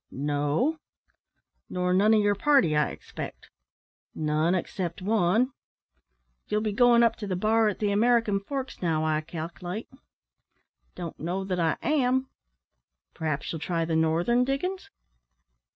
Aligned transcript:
"No." 0.09 0.79
"Nor 1.69 1.93
none 1.93 2.15
o' 2.15 2.19
your 2.19 2.33
party, 2.33 2.75
I 2.75 2.89
expect?" 2.89 3.51
"None, 4.15 4.55
except 4.55 4.99
one." 4.99 5.53
"You'll 6.47 6.61
be 6.61 6.71
goin' 6.73 7.03
up 7.03 7.15
to 7.17 7.27
the 7.27 7.35
bar 7.35 7.67
at 7.67 7.77
the 7.77 7.91
American 7.91 8.39
Forks 8.39 8.81
now, 8.81 9.05
I 9.05 9.21
calc'late?" 9.21 9.89
"Don't 10.95 11.19
know 11.19 11.43
that 11.43 11.59
I 11.59 11.77
am." 11.83 12.29
"Perhaps 13.13 13.51
you'll 13.51 13.59
try 13.59 13.85
the 13.85 13.95
northern 13.95 14.43
diggin's?" 14.43 14.89